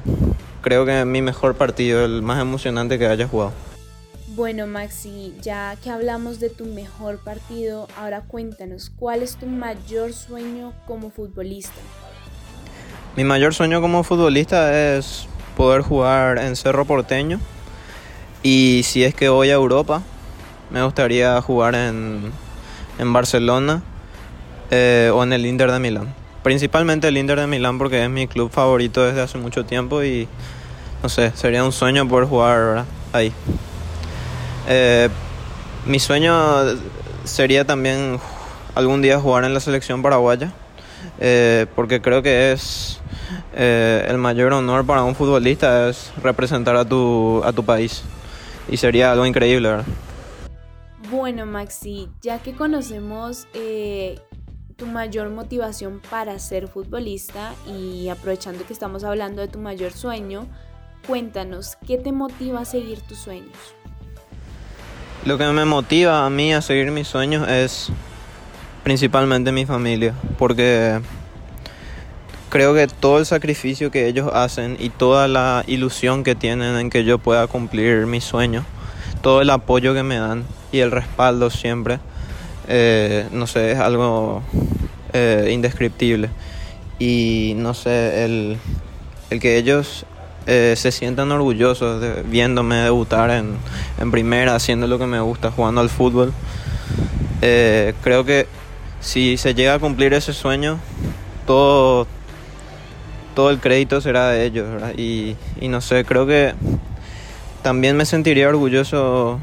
creo 0.62 0.86
que 0.86 1.04
mi 1.04 1.20
mejor 1.20 1.56
partido, 1.56 2.04
el 2.04 2.22
más 2.22 2.40
emocionante 2.40 2.98
que 2.98 3.06
haya 3.06 3.26
jugado. 3.26 3.52
Bueno, 4.38 4.68
Maxi, 4.68 5.34
ya 5.42 5.74
que 5.82 5.90
hablamos 5.90 6.38
de 6.38 6.48
tu 6.48 6.64
mejor 6.64 7.18
partido, 7.18 7.88
ahora 7.98 8.20
cuéntanos, 8.20 8.88
¿cuál 8.96 9.24
es 9.24 9.34
tu 9.34 9.46
mayor 9.46 10.12
sueño 10.12 10.74
como 10.86 11.10
futbolista? 11.10 11.80
Mi 13.16 13.24
mayor 13.24 13.52
sueño 13.52 13.80
como 13.80 14.04
futbolista 14.04 14.96
es 14.96 15.26
poder 15.56 15.82
jugar 15.82 16.38
en 16.38 16.54
Cerro 16.54 16.84
Porteño 16.84 17.40
y 18.44 18.82
si 18.84 19.02
es 19.02 19.12
que 19.12 19.28
voy 19.28 19.50
a 19.50 19.54
Europa, 19.54 20.02
me 20.70 20.84
gustaría 20.84 21.42
jugar 21.42 21.74
en, 21.74 22.32
Barcelona 23.12 23.82
eh, 24.70 25.10
o 25.12 25.24
en 25.24 25.32
el 25.32 25.46
Inter 25.46 25.72
de 25.72 25.80
Milán. 25.80 26.14
Principalmente 26.44 27.08
el 27.08 27.16
Inter 27.16 27.40
de 27.40 27.48
Milán 27.48 27.76
porque 27.76 28.04
es 28.04 28.08
mi 28.08 28.28
club 28.28 28.52
favorito 28.52 29.04
desde 29.04 29.20
hace 29.20 29.36
mucho 29.36 29.64
tiempo 29.64 30.04
y 30.04 30.28
no 31.02 31.08
sé, 31.08 31.32
sería 31.34 31.64
un 31.64 31.72
sueño 31.72 32.06
poder 32.06 32.28
jugar 32.28 32.84
ahí. 33.12 33.32
Eh, 34.70 35.08
mi 35.86 35.98
sueño 35.98 36.34
sería 37.24 37.64
también 37.64 38.20
algún 38.74 39.00
día 39.00 39.18
jugar 39.18 39.44
en 39.44 39.54
la 39.54 39.60
selección 39.60 40.02
paraguaya, 40.02 40.52
eh, 41.18 41.66
porque 41.74 42.02
creo 42.02 42.22
que 42.22 42.52
es 42.52 43.00
eh, 43.54 44.06
el 44.06 44.18
mayor 44.18 44.52
honor 44.52 44.84
para 44.84 45.04
un 45.04 45.14
futbolista 45.14 45.88
es 45.88 46.12
representar 46.22 46.76
a 46.76 46.84
tu, 46.84 47.42
a 47.44 47.52
tu 47.52 47.64
país 47.64 48.02
y 48.68 48.76
sería 48.76 49.10
algo 49.10 49.24
increíble. 49.24 49.70
Bueno, 51.10 51.46
Maxi, 51.46 52.10
ya 52.20 52.38
que 52.40 52.52
conocemos 52.52 53.46
tu 54.76 54.86
mayor 54.86 55.30
motivación 55.30 56.02
para 56.10 56.38
ser 56.38 56.68
futbolista 56.68 57.54
y 57.66 58.10
aprovechando 58.10 58.66
que 58.66 58.74
estamos 58.74 59.02
hablando 59.02 59.40
de 59.40 59.48
tu 59.48 59.58
mayor 59.58 59.92
sueño, 59.92 60.46
cuéntanos, 61.06 61.78
¿qué 61.86 61.96
te 61.96 62.12
motiva 62.12 62.60
a 62.60 62.64
seguir 62.66 63.00
tus 63.00 63.16
sueños? 63.16 63.56
Lo 65.24 65.36
que 65.36 65.46
me 65.46 65.64
motiva 65.64 66.24
a 66.24 66.30
mí 66.30 66.54
a 66.54 66.62
seguir 66.62 66.90
mis 66.90 67.08
sueños 67.08 67.48
es 67.48 67.90
principalmente 68.84 69.52
mi 69.52 69.66
familia, 69.66 70.14
porque 70.38 71.00
creo 72.48 72.72
que 72.72 72.86
todo 72.86 73.18
el 73.18 73.26
sacrificio 73.26 73.90
que 73.90 74.06
ellos 74.06 74.30
hacen 74.32 74.76
y 74.78 74.90
toda 74.90 75.28
la 75.28 75.64
ilusión 75.66 76.24
que 76.24 76.34
tienen 76.34 76.76
en 76.76 76.88
que 76.88 77.04
yo 77.04 77.18
pueda 77.18 77.46
cumplir 77.48 78.06
mis 78.06 78.24
sueños, 78.24 78.64
todo 79.20 79.42
el 79.42 79.50
apoyo 79.50 79.92
que 79.92 80.04
me 80.04 80.18
dan 80.18 80.44
y 80.72 80.78
el 80.78 80.92
respaldo 80.92 81.50
siempre, 81.50 81.98
eh, 82.68 83.26
no 83.32 83.46
sé, 83.46 83.72
es 83.72 83.78
algo 83.78 84.42
eh, 85.12 85.50
indescriptible. 85.52 86.30
Y 87.00 87.54
no 87.56 87.74
sé, 87.74 88.24
el, 88.24 88.58
el 89.30 89.40
que 89.40 89.56
ellos 89.56 90.06
eh, 90.50 90.76
se 90.76 90.92
sientan 90.92 91.30
orgullosos 91.30 92.00
de 92.00 92.22
viéndome 92.22 92.76
debutar 92.76 93.30
en, 93.30 93.58
en, 94.00 94.10
primera, 94.10 94.54
haciendo 94.54 94.86
lo 94.86 94.98
que 94.98 95.04
me 95.04 95.20
gusta, 95.20 95.50
jugando 95.50 95.82
al 95.82 95.90
fútbol. 95.90 96.32
Eh, 97.42 97.92
creo 98.02 98.24
que 98.24 98.46
si 98.98 99.36
se 99.36 99.52
llega 99.52 99.74
a 99.74 99.78
cumplir 99.78 100.14
ese 100.14 100.32
sueño, 100.32 100.78
todo, 101.46 102.06
todo 103.34 103.50
el 103.50 103.58
crédito 103.58 104.00
será 104.00 104.30
de 104.30 104.46
ellos. 104.46 104.66
Y, 104.96 105.36
y, 105.60 105.68
no 105.68 105.82
sé, 105.82 106.06
creo 106.06 106.26
que 106.26 106.54
también 107.60 107.94
me 107.98 108.06
sentiría 108.06 108.48
orgulloso 108.48 109.40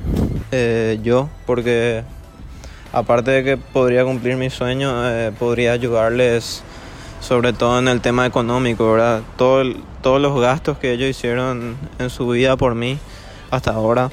eh, 0.52 1.00
yo, 1.04 1.30
porque 1.46 2.02
aparte 2.92 3.30
de 3.30 3.44
que 3.44 3.58
podría 3.58 4.06
cumplir 4.06 4.38
mi 4.38 4.50
sueño, 4.50 4.92
podría 5.38 5.74
ayudarles 5.74 6.64
sobre 7.26 7.54
todo 7.54 7.80
en 7.80 7.88
el 7.88 8.02
tema 8.02 8.26
económico, 8.26 8.92
¿verdad? 8.92 9.22
Todo 9.36 9.64
todos 10.04 10.22
los 10.22 10.40
gastos 10.40 10.78
que 10.78 10.92
ellos 10.92 11.10
hicieron 11.10 11.76
en 11.98 12.10
su 12.12 12.28
vida 12.28 12.56
por 12.56 12.76
mí 12.76 13.00
hasta 13.50 13.72
ahora, 13.72 14.12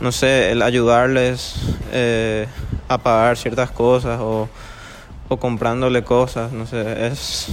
no 0.00 0.12
sé, 0.12 0.52
el 0.52 0.62
ayudarles 0.62 1.56
eh, 1.90 2.46
a 2.88 2.98
pagar 2.98 3.36
ciertas 3.36 3.72
cosas 3.72 4.20
o, 4.20 4.48
o, 5.28 5.36
comprándole 5.38 6.04
cosas, 6.04 6.52
no 6.52 6.64
sé, 6.64 7.08
es, 7.08 7.48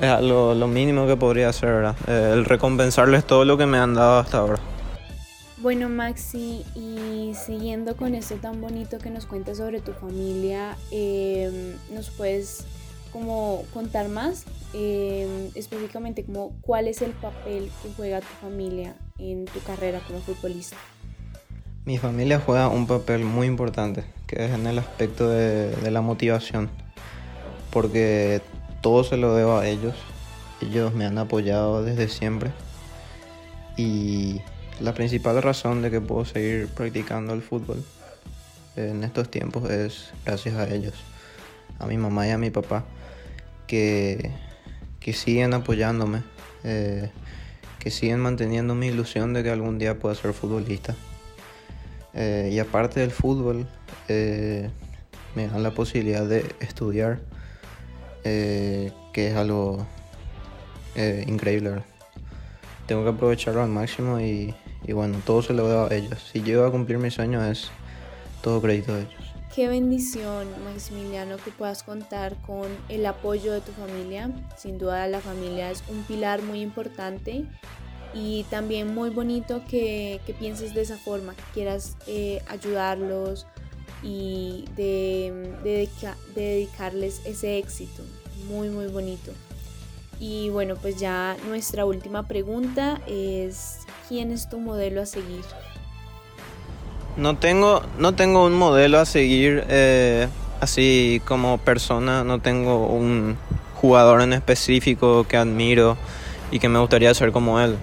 lo, 0.00 0.56
lo 0.56 0.66
mínimo 0.66 1.06
que 1.06 1.16
podría 1.16 1.50
hacer, 1.50 1.68
¿verdad? 1.68 1.96
Eh, 2.08 2.30
el 2.34 2.44
recompensarles 2.44 3.24
todo 3.24 3.44
lo 3.44 3.56
que 3.56 3.66
me 3.66 3.78
han 3.78 3.94
dado 3.94 4.18
hasta 4.18 4.38
ahora. 4.38 4.58
Bueno, 5.58 5.88
Maxi, 5.88 6.64
y 6.74 7.32
siguiendo 7.34 7.96
con 7.96 8.16
esto 8.16 8.34
tan 8.34 8.60
bonito 8.60 8.98
que 8.98 9.10
nos 9.10 9.26
cuentas 9.26 9.58
sobre 9.58 9.80
tu 9.80 9.92
familia, 9.92 10.76
eh, 10.90 11.76
¿nos 11.92 12.10
puedes 12.10 12.66
como 13.16 13.64
contar 13.72 14.10
más 14.10 14.44
em, 14.74 15.50
específicamente 15.54 16.22
como 16.22 16.52
cuál 16.60 16.86
es 16.86 17.00
el 17.00 17.12
papel 17.12 17.70
que 17.82 17.88
juega 17.96 18.20
tu 18.20 18.26
familia 18.42 18.94
en 19.18 19.46
tu 19.46 19.58
carrera 19.60 20.00
como 20.06 20.20
futbolista. 20.20 20.76
Mi 21.86 21.96
familia 21.96 22.42
juega 22.44 22.68
un 22.68 22.86
papel 22.86 23.24
muy 23.24 23.46
importante. 23.46 24.04
que 24.26 24.44
es 24.44 24.50
en 24.50 24.66
el 24.66 24.78
aspecto 24.78 25.30
de, 25.30 25.70
de 25.70 25.90
la 25.90 26.02
motivación, 26.02 26.68
porque 27.70 28.42
todo 28.82 29.02
se 29.02 29.16
lo 29.16 29.34
debo 29.34 29.56
a 29.56 29.66
ellos. 29.66 29.94
Ellos 30.60 30.92
me 30.92 31.06
han 31.06 31.16
apoyado 31.16 31.82
desde 31.82 32.08
siempre 32.08 32.50
y 33.78 34.42
la 34.78 34.92
principal 34.92 35.40
razón 35.42 35.80
de 35.80 35.90
que 35.90 36.02
puedo 36.02 36.26
seguir 36.26 36.68
practicando 36.68 37.32
el 37.32 37.40
fútbol 37.40 37.82
en 38.76 39.04
estos 39.04 39.30
tiempos 39.30 39.70
es 39.70 40.10
gracias 40.26 40.56
a 40.56 40.68
ellos, 40.68 40.94
a 41.78 41.86
mi 41.86 41.96
mamá 41.96 42.26
y 42.26 42.30
a 42.30 42.38
mi 42.38 42.50
papá, 42.50 42.84
que, 43.66 44.30
que 45.00 45.12
siguen 45.12 45.54
apoyándome, 45.54 46.22
eh, 46.64 47.10
que 47.78 47.90
siguen 47.90 48.20
manteniendo 48.20 48.74
mi 48.74 48.88
ilusión 48.88 49.32
de 49.32 49.42
que 49.42 49.50
algún 49.50 49.78
día 49.78 49.98
pueda 49.98 50.14
ser 50.14 50.32
futbolista. 50.32 50.94
Eh, 52.14 52.50
y 52.52 52.58
aparte 52.58 53.00
del 53.00 53.10
fútbol, 53.10 53.66
eh, 54.08 54.70
me 55.34 55.48
dan 55.48 55.62
la 55.62 55.72
posibilidad 55.72 56.24
de 56.26 56.44
estudiar, 56.60 57.20
que 58.22 58.92
es 59.14 59.36
algo 59.36 59.86
increíble. 61.26 61.82
Tengo 62.86 63.04
que 63.04 63.10
aprovecharlo 63.10 63.62
al 63.62 63.68
máximo 63.68 64.18
y, 64.18 64.54
y 64.84 64.92
bueno, 64.92 65.18
todo 65.24 65.42
se 65.42 65.52
lo 65.52 65.68
debo 65.68 65.86
a 65.86 65.94
ellos. 65.94 66.18
Si 66.32 66.42
llego 66.42 66.64
a 66.64 66.72
cumplir 66.72 66.98
mis 66.98 67.14
sueños 67.14 67.44
es 67.44 67.70
todo 68.42 68.60
crédito 68.60 68.94
de 68.94 69.02
ellos. 69.02 69.25
Qué 69.56 69.68
bendición, 69.68 70.48
Maximiliano, 70.64 71.38
que 71.38 71.50
puedas 71.50 71.82
contar 71.82 72.36
con 72.42 72.68
el 72.90 73.06
apoyo 73.06 73.54
de 73.54 73.62
tu 73.62 73.72
familia. 73.72 74.30
Sin 74.54 74.76
duda 74.76 75.08
la 75.08 75.22
familia 75.22 75.70
es 75.70 75.82
un 75.88 76.02
pilar 76.02 76.42
muy 76.42 76.60
importante 76.60 77.46
y 78.12 78.44
también 78.50 78.94
muy 78.94 79.08
bonito 79.08 79.62
que, 79.66 80.20
que 80.26 80.34
pienses 80.34 80.74
de 80.74 80.82
esa 80.82 80.98
forma, 80.98 81.34
que 81.34 81.42
quieras 81.54 81.96
eh, 82.06 82.42
ayudarlos 82.48 83.46
y 84.02 84.66
de, 84.76 85.56
de, 85.64 85.88
de 86.34 86.42
dedicarles 86.42 87.22
ese 87.24 87.56
éxito. 87.56 88.02
Muy, 88.48 88.68
muy 88.68 88.88
bonito. 88.88 89.32
Y 90.20 90.50
bueno, 90.50 90.76
pues 90.76 91.00
ya 91.00 91.34
nuestra 91.46 91.86
última 91.86 92.28
pregunta 92.28 93.00
es, 93.06 93.78
¿quién 94.06 94.32
es 94.32 94.50
tu 94.50 94.58
modelo 94.60 95.00
a 95.00 95.06
seguir? 95.06 95.44
No 97.16 97.36
tengo, 97.36 97.82
no 97.98 98.14
tengo 98.14 98.44
un 98.44 98.54
modelo 98.54 98.98
a 98.98 99.06
seguir 99.06 99.64
eh, 99.68 100.28
así 100.60 101.22
como 101.24 101.58
persona, 101.58 102.24
no 102.24 102.40
tengo 102.40 102.86
un 102.86 103.38
jugador 103.74 104.20
en 104.20 104.32
específico 104.32 105.24
que 105.28 105.36
admiro 105.36 105.96
y 106.50 106.58
que 106.58 106.68
me 106.68 106.78
gustaría 106.78 107.14
ser 107.14 107.32
como 107.32 107.60
él. 107.60 107.76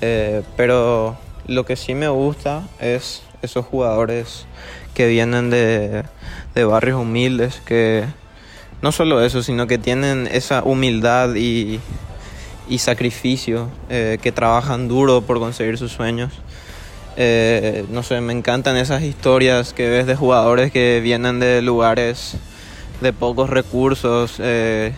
Eh, 0.00 0.42
pero 0.56 1.16
lo 1.46 1.66
que 1.66 1.76
sí 1.76 1.94
me 1.94 2.08
gusta 2.08 2.62
es 2.80 3.22
esos 3.42 3.66
jugadores 3.66 4.46
que 4.94 5.06
vienen 5.06 5.50
de, 5.50 6.04
barrios 6.54 7.00
humildes, 7.00 7.60
que 7.64 8.04
no 8.80 8.92
solo 8.92 9.22
eso, 9.22 9.42
sino 9.42 9.66
que 9.66 9.78
tienen 9.78 10.28
esa 10.30 10.62
humildad 10.62 11.34
y, 11.34 11.80
sacrificio, 12.78 13.68
eh, 13.90 14.18
que 14.22 14.32
trabajan 14.32 14.88
duro 14.88 15.20
por 15.20 15.38
conseguir 15.38 15.76
sus 15.76 15.92
sueños. 15.92 16.32
Eh, 17.16 17.84
no 17.90 18.02
sé, 18.02 18.20
me 18.20 18.32
encantan 18.32 18.76
esas 18.76 19.02
historias 19.02 19.74
que 19.74 19.88
ves 19.88 20.06
de 20.06 20.16
jugadores 20.16 20.72
que 20.72 21.00
vienen 21.02 21.40
de 21.40 21.60
lugares 21.60 22.36
de 23.02 23.12
pocos 23.12 23.50
recursos, 23.50 24.36
eh, 24.38 24.94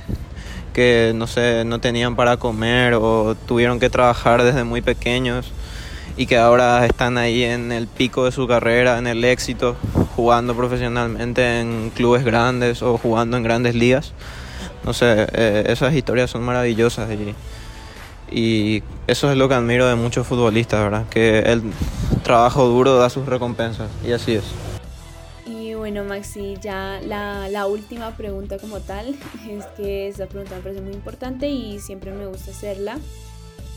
que 0.73 1.13
no 1.15 1.27
sé, 1.27 1.65
no 1.65 1.81
tenían 1.81 2.15
para 2.15 2.37
comer 2.37 2.95
o 2.95 3.35
tuvieron 3.47 3.81
que 3.81 3.91
trabajar 3.91 4.45
desde 4.45 4.63
muy 4.63 4.81
pequeños 4.81 5.51
y 6.17 6.27
que 6.27 6.39
ahora 6.39 6.87
están 6.87 7.19
ahí 7.19 7.43
en 7.43 7.73
el 7.73 7.89
pico 7.89 8.25
de 8.25 8.33
su 8.33 8.47
carrera, 8.47 8.99
en 8.99 9.09
el 9.09 9.25
éxito, 9.25 9.77
jugando 10.15 10.55
profesionalmente 10.55 11.61
en 11.61 11.91
clubes 11.91 12.25
grandes 12.25 12.83
o 12.83 12.97
jugando 12.99 13.37
en 13.37 13.43
grandes 13.43 13.75
ligas. 13.75 14.13
No 14.85 14.93
sé, 14.93 15.27
eh, 15.33 15.65
esas 15.69 15.95
historias 15.95 16.31
son 16.31 16.43
maravillosas 16.43 17.11
y 17.11 17.35
y 18.31 18.83
eso 19.07 19.31
es 19.31 19.37
lo 19.37 19.49
que 19.49 19.55
admiro 19.55 19.87
de 19.87 19.95
muchos 19.95 20.27
futbolistas, 20.27 20.83
¿verdad? 20.83 21.09
Que 21.09 21.41
el 21.41 21.63
trabajo 22.23 22.67
duro 22.67 22.97
da 22.97 23.11
sus 23.11 23.27
recompensas 23.27 23.91
y 24.05 24.13
así 24.13 24.35
es. 24.35 24.45
Y 25.47 25.75
bueno, 25.75 26.05
Maxi, 26.05 26.57
ya 26.61 27.01
la, 27.05 27.49
la 27.49 27.67
última 27.67 28.17
pregunta 28.17 28.59
como 28.59 28.81
tal, 28.81 29.15
es 29.49 29.65
que 29.77 30.09
esta 30.09 30.27
pregunta 30.27 30.57
me 30.57 30.63
parece 30.63 30.81
muy 30.81 30.93
importante 30.93 31.49
y 31.49 31.79
siempre 31.81 32.13
me 32.13 32.27
gusta 32.27 32.51
hacerla. 32.51 32.99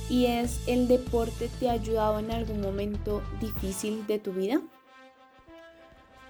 Y 0.10 0.28
es, 0.28 0.62
¿el 0.68 0.88
deporte 0.88 1.50
te 1.60 1.70
ha 1.70 1.74
ayudado 1.74 2.20
en 2.20 2.32
algún 2.32 2.62
momento 2.62 3.22
difícil 3.42 4.08
de 4.08 4.20
tu 4.20 4.32
vida? 4.32 4.62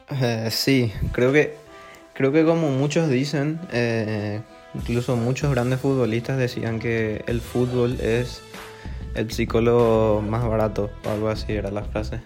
Eh, 0.10 0.50
sí, 0.52 0.92
creo 1.12 1.32
que, 1.32 1.56
creo 2.14 2.32
que 2.32 2.44
como 2.44 2.72
muchos 2.72 3.10
dicen, 3.10 3.60
eh, 3.72 4.42
Incluso 4.78 5.16
muchos 5.16 5.50
grandes 5.52 5.80
futbolistas 5.80 6.38
decían 6.38 6.80
que 6.80 7.24
el 7.26 7.42
fútbol 7.42 8.00
es 8.00 8.42
el 9.16 9.32
psicólogo 9.32 10.22
más 10.22 10.48
barato, 10.48 10.92
o 11.04 11.10
algo 11.10 11.30
así 11.30 11.54
era 11.54 11.72
la 11.72 11.84
frase. 11.84 12.22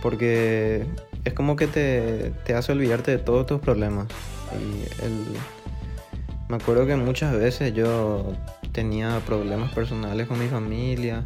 Porque 0.00 0.86
es 1.24 1.32
como 1.34 1.56
que 1.56 1.66
te, 1.66 2.30
te 2.44 2.54
hace 2.54 2.70
olvidarte 2.70 3.10
de 3.10 3.18
todos 3.18 3.46
tus 3.46 3.60
problemas. 3.60 4.06
Y 4.54 5.04
el, 5.04 5.24
me 6.48 6.56
acuerdo 6.56 6.86
que 6.86 6.94
muchas 6.94 7.34
veces 7.34 7.74
yo 7.74 8.32
tenía 8.70 9.20
problemas 9.26 9.72
personales 9.72 10.28
con 10.28 10.38
mi 10.38 10.46
familia, 10.46 11.24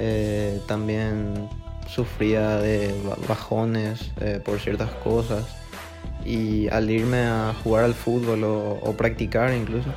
eh, 0.00 0.60
también 0.66 1.48
sufría 1.86 2.56
de 2.56 2.92
bajones 3.28 4.10
eh, 4.20 4.40
por 4.44 4.58
ciertas 4.58 4.90
cosas 5.04 5.65
y 6.26 6.68
al 6.68 6.90
irme 6.90 7.24
a 7.24 7.54
jugar 7.62 7.84
al 7.84 7.94
fútbol 7.94 8.42
o, 8.44 8.94
practicar 8.96 9.54
incluso, 9.54 9.88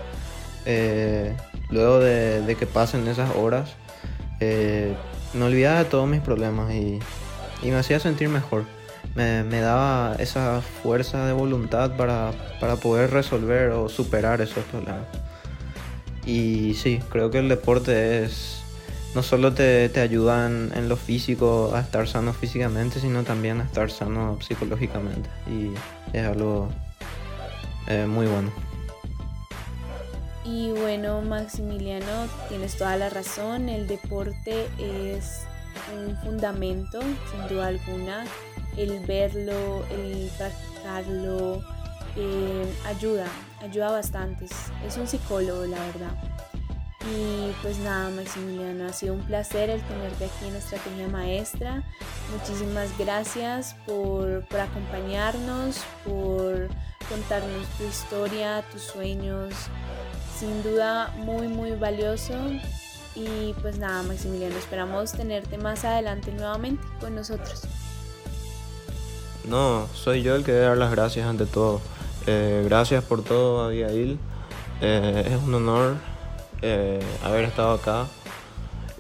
eh, 0.66 1.36
luego 1.70 2.00
de, 2.00 2.56
que 2.58 2.66
pasen 2.66 3.08
esas 3.08 3.36
horas, 3.36 3.72
eh, 4.40 4.94
me 5.34 5.46
olvidaba 5.46 5.80
de 5.80 5.86
todos 5.86 6.08
mis 6.08 6.22
problemas 6.22 6.74
y, 6.74 7.00
me 7.64 7.76
hacía 7.76 8.00
sentir 8.00 8.30
mejor. 8.30 8.64
Me, 9.16 9.60
daba 9.60 10.16
esa 10.20 10.62
fuerza 10.62 11.26
de 11.26 11.34
voluntad 11.34 11.98
para, 11.98 12.32
para 12.60 12.78
poder 12.78 13.12
resolver 13.12 13.72
o 13.72 13.90
superar 13.90 14.40
esos 14.40 14.64
problemas. 14.66 15.08
Y 16.26 16.76
sí, 16.76 17.00
creo 17.10 17.32
que 17.32 17.40
el 17.40 17.50
deporte 17.50 18.24
es 18.24 18.59
no 19.16 19.24
solo 19.24 19.54
te, 19.54 19.90
te 19.90 20.02
ayudan 20.02 20.72
en 20.76 20.88
lo 20.88 20.96
físico 20.96 21.72
a 21.74 21.80
estar 21.82 22.08
sano 22.08 22.34
físicamente, 22.34 23.00
sino 23.00 23.24
también 23.24 23.62
a 23.62 23.64
estar 23.64 23.90
sano 23.90 24.40
psicológicamente. 24.42 25.30
Y 25.48 25.72
es 26.16 26.26
algo 26.26 26.70
eh, 27.88 28.06
muy 28.06 28.28
bueno. 28.28 28.52
Y 30.46 30.72
bueno, 30.72 31.22
Maximiliano, 31.22 32.28
tienes 32.48 32.76
toda 32.78 32.96
la 32.98 33.10
razón. 33.10 33.70
El 33.70 33.88
deporte 33.88 34.68
es 34.80 35.42
un 35.96 36.16
fundamento, 36.18 37.00
sin 37.02 37.48
duda 37.48 37.68
alguna. 37.68 38.26
El 38.78 39.00
verlo, 39.06 39.86
el 39.92 40.30
practicarlo, 40.38 41.64
eh, 42.16 42.66
ayuda, 42.86 43.28
ayuda 43.62 43.92
bastante. 43.92 44.46
Es 44.86 44.98
un 44.98 45.08
psicólogo, 45.08 45.66
la 45.66 45.80
verdad. 45.80 46.39
Y 47.08 47.54
pues 47.62 47.78
nada, 47.80 48.10
Maximiliano, 48.10 48.86
ha 48.86 48.94
sido 48.94 49.14
un 49.14 49.22
placer 49.22 49.70
el 49.70 49.82
tenerte 49.84 50.26
aquí 50.26 50.48
en 50.48 50.56
Estrategia 50.56 51.08
Maestra. 51.08 51.84
Muchísimas 52.32 52.90
gracias 52.98 53.76
por, 53.86 54.46
por 54.48 54.60
acompañarnos, 54.60 55.78
por 56.04 56.68
contarnos 57.08 57.66
tu 57.78 57.86
historia, 57.86 58.64
tus 58.72 58.82
sueños. 58.82 59.54
Sin 60.38 60.62
duda 60.62 61.14
muy, 61.18 61.48
muy 61.48 61.72
valioso. 61.72 62.34
Y 63.16 63.54
pues 63.62 63.80
nada, 63.80 64.04
Maximiliano, 64.04 64.56
esperamos 64.58 65.14
tenerte 65.14 65.58
más 65.58 65.86
adelante 65.86 66.32
nuevamente 66.32 66.84
con 67.00 67.16
nosotros. 67.16 67.64
No, 69.48 69.88
soy 69.94 70.22
yo 70.22 70.36
el 70.36 70.44
que 70.44 70.52
debe 70.52 70.66
dar 70.66 70.78
las 70.78 70.92
gracias 70.92 71.26
ante 71.26 71.46
todo. 71.46 71.82
Eh, 72.28 72.62
gracias 72.66 73.04
por 73.04 73.24
todo, 73.24 73.64
Abigail. 73.64 74.20
Eh, 74.82 75.24
es 75.28 75.44
un 75.44 75.56
honor 75.56 75.96
eh, 76.62 77.00
haber 77.24 77.46
estado 77.46 77.74
acá. 77.74 78.08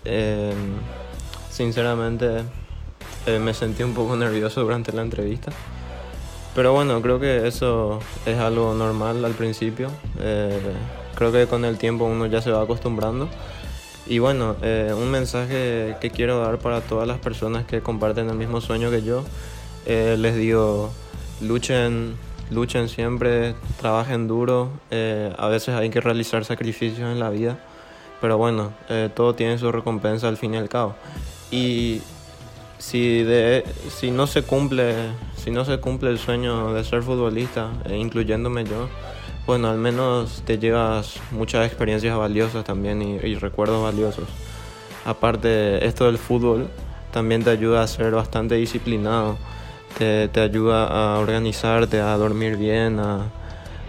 Eh, 0.05 0.53
sinceramente 1.49 2.43
eh, 3.25 3.39
me 3.39 3.53
sentí 3.53 3.83
un 3.83 3.93
poco 3.93 4.15
nervioso 4.15 4.61
durante 4.61 4.91
la 4.93 5.01
entrevista. 5.01 5.51
Pero 6.55 6.73
bueno, 6.73 7.01
creo 7.01 7.19
que 7.19 7.47
eso 7.47 7.99
es 8.25 8.37
algo 8.39 8.73
normal 8.73 9.23
al 9.23 9.33
principio. 9.33 9.91
creo 11.15 11.31
que 11.31 11.47
con 11.47 11.65
el 11.65 11.77
tiempo 11.77 12.05
uno 12.05 12.25
ya 12.25 12.41
se 12.41 12.51
va 12.51 12.61
acostumbrando. 12.61 13.29
Y 14.07 14.19
bueno, 14.19 14.55
un 14.97 15.11
mensaje 15.11 15.95
que 16.01 16.09
quiero 16.09 16.39
dar 16.39 16.57
para 16.57 16.81
todas 16.81 17.07
las 17.07 17.19
personas 17.19 17.65
que 17.65 17.81
comparten 17.81 18.29
el 18.29 18.35
mismo 18.35 18.61
sueño 18.61 18.89
que 18.89 19.03
yo, 19.03 19.23
les 19.85 20.35
digo, 20.35 20.91
luchen 21.41 22.17
luchen 22.49 22.89
siempre, 22.89 23.55
trabajen 23.79 24.27
duro, 24.27 24.69
eh, 24.91 25.33
a 25.37 25.47
veces 25.47 25.75
hay 25.75 25.89
que 25.89 26.01
realizar 26.01 26.45
sacrificios 26.45 27.11
en 27.11 27.19
la 27.19 27.29
vida, 27.29 27.57
pero 28.21 28.37
bueno, 28.37 28.73
eh, 28.89 29.09
todo 29.13 29.35
tiene 29.35 29.57
su 29.57 29.71
recompensa 29.71 30.27
al 30.27 30.37
fin 30.37 30.53
y 30.53 30.57
al 30.57 30.69
cabo. 30.69 30.95
Y 31.51 32.01
si, 32.77 33.23
de, 33.23 33.63
si 33.89 34.11
no 34.11 34.27
se 34.27 34.43
cumple, 34.43 34.95
si 35.35 35.51
no 35.51 35.65
se 35.65 35.79
cumple 35.79 36.09
el 36.09 36.17
sueño 36.17 36.73
de 36.73 36.83
ser 36.83 37.03
futbolista, 37.03 37.69
eh, 37.85 37.97
incluyéndome 37.97 38.63
yo, 38.63 38.87
bueno, 39.45 39.69
al 39.69 39.77
menos 39.77 40.43
te 40.45 40.57
llevas 40.59 41.19
muchas 41.31 41.65
experiencias 41.65 42.15
valiosas 42.17 42.63
también 42.65 43.01
y, 43.01 43.35
recuerdos 43.35 43.81
valiosos. 43.81 44.27
Aparte, 45.05 45.85
esto 45.87 46.05
del 46.05 46.17
fútbol 46.17 46.67
también 47.11 47.43
te 47.43 47.49
ayuda 47.49 47.81
a 47.81 47.87
ser 47.87 48.11
bastante 48.11 48.55
disciplinado, 48.55 49.37
te, 49.99 50.39
ayuda 50.39 50.85
a 50.85 51.19
organizarte, 51.19 51.99
a 51.99 52.15
dormir 52.15 52.55
bien, 52.55 52.99
a, 52.99 53.25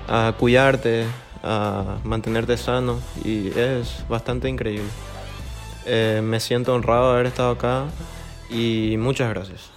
a 0.09 0.33
cuidarte, 0.33 1.07
a 1.43 1.99
mantenerte 2.03 2.57
sano 2.57 2.99
y 3.25 3.57
es 3.57 4.05
bastante 4.09 4.49
increíble. 4.49 4.89
Eh, 5.87 6.21
me 6.23 6.41
siento 6.41 6.75
honrado 6.75 7.09
de 7.09 7.15
haber 7.15 7.27
estado 7.27 7.53
acá 7.53 7.85
y 8.51 8.97
muchas 8.99 9.31
gracias. 9.31 9.71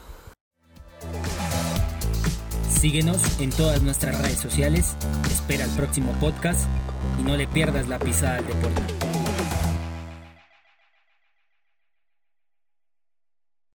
Síguenos 2.68 3.40
en 3.40 3.52
todas 3.52 3.82
nuestras 3.82 4.20
redes 4.20 4.40
sociales, 4.40 4.96
espera 5.32 5.64
el 5.64 5.72
próximo 5.72 6.12
podcast 6.20 6.66
y 7.20 7.24
no 7.24 7.38
le 7.38 7.48
pierdas 7.48 7.88
la 7.88 8.00
pisada 8.00 8.38
al 8.38 8.48
deporte. 8.48 9.03